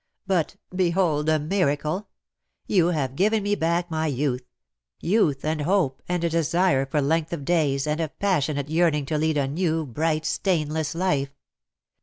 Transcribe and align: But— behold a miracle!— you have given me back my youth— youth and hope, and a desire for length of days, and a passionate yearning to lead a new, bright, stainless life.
But— 0.25 0.55
behold 0.75 1.29
a 1.29 1.37
miracle!— 1.37 2.07
you 2.65 2.87
have 2.87 3.15
given 3.15 3.43
me 3.43 3.53
back 3.53 3.91
my 3.91 4.07
youth— 4.07 4.41
youth 4.99 5.45
and 5.45 5.61
hope, 5.61 6.01
and 6.09 6.23
a 6.23 6.29
desire 6.31 6.87
for 6.87 7.03
length 7.03 7.31
of 7.33 7.45
days, 7.45 7.85
and 7.85 8.01
a 8.01 8.09
passionate 8.09 8.71
yearning 8.71 9.05
to 9.05 9.19
lead 9.19 9.37
a 9.37 9.47
new, 9.47 9.85
bright, 9.85 10.25
stainless 10.25 10.95
life. 10.95 11.29